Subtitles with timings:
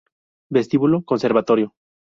[0.51, 1.75] Vestíbulo Conservatorio